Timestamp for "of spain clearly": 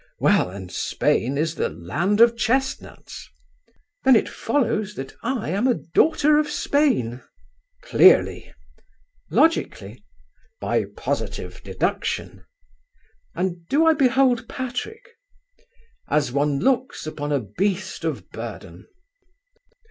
6.39-8.51